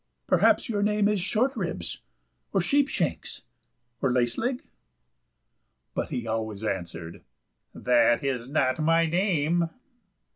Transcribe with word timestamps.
"Perhaps 0.25 0.67
your 0.67 0.81
name 0.81 1.07
is 1.07 1.19
Shortribs, 1.19 1.99
or 2.53 2.59
Sheepshanks, 2.59 3.41
or 4.01 4.11
Laceleg?" 4.11 4.63
but 5.93 6.09
he 6.09 6.25
always 6.25 6.63
answered, 6.63 7.21
"That 7.75 8.23
is 8.23 8.49
not 8.49 8.79
my 8.81 9.05
name." 9.05 9.69